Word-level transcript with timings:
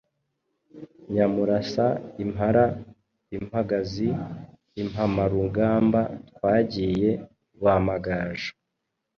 nyamurasa 1.13 1.85
impara 2.23 2.65
impagazi 3.37 4.09
,impamarugamba 4.81 6.01
twagiye 6.31 7.09
Rwamagaju. 7.55 8.51